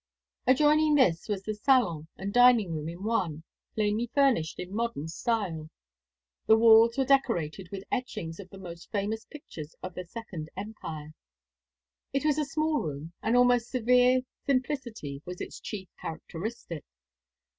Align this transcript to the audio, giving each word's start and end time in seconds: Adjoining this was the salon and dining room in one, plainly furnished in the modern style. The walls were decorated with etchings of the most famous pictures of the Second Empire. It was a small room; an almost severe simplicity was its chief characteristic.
Adjoining 0.47 0.95
this 0.95 1.29
was 1.29 1.43
the 1.43 1.53
salon 1.53 2.07
and 2.17 2.33
dining 2.33 2.73
room 2.73 2.89
in 2.89 3.03
one, 3.03 3.43
plainly 3.75 4.09
furnished 4.15 4.57
in 4.57 4.69
the 4.69 4.73
modern 4.73 5.07
style. 5.07 5.69
The 6.47 6.57
walls 6.57 6.97
were 6.97 7.05
decorated 7.05 7.69
with 7.71 7.83
etchings 7.91 8.39
of 8.39 8.49
the 8.49 8.57
most 8.57 8.89
famous 8.91 9.25
pictures 9.25 9.75
of 9.83 9.93
the 9.93 10.03
Second 10.07 10.49
Empire. 10.57 11.11
It 12.13 12.25
was 12.25 12.39
a 12.39 12.45
small 12.45 12.81
room; 12.81 13.13
an 13.21 13.35
almost 13.35 13.69
severe 13.69 14.21
simplicity 14.43 15.21
was 15.23 15.39
its 15.39 15.59
chief 15.59 15.87
characteristic. 16.01 16.83